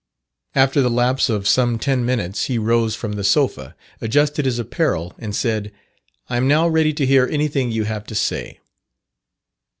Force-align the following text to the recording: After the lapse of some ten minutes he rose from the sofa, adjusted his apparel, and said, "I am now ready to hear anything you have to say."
After 0.55 0.81
the 0.81 0.89
lapse 0.89 1.29
of 1.29 1.47
some 1.47 1.77
ten 1.77 2.03
minutes 2.03 2.45
he 2.45 2.57
rose 2.57 2.95
from 2.95 3.11
the 3.11 3.23
sofa, 3.23 3.75
adjusted 4.01 4.45
his 4.45 4.57
apparel, 4.57 5.13
and 5.19 5.35
said, 5.35 5.71
"I 6.27 6.37
am 6.37 6.47
now 6.47 6.67
ready 6.67 6.91
to 6.91 7.05
hear 7.05 7.27
anything 7.27 7.71
you 7.71 7.83
have 7.83 8.07
to 8.07 8.15
say." 8.15 8.59